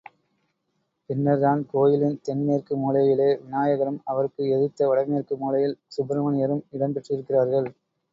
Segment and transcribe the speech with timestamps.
[1.09, 7.69] பின்னர்தான் கோயிலின் தென்மேற்கு மூலையிலே விநாயகரும் அவருக்கு எதிர்த்த வடமேற்கு மூலையில் சுப்பிரமணியரும் இடம் பெற்றிருக்கிறார்கள்.